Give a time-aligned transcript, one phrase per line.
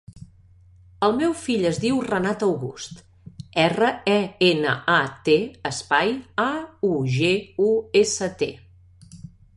[1.07, 3.03] El meu fill es diu Renat August:
[3.65, 4.17] erra, e,
[4.49, 4.97] ena, a,
[5.29, 5.39] te,
[5.73, 6.51] espai, a,
[6.91, 7.33] u, ge,
[7.67, 7.69] u,
[8.05, 8.53] essa, te.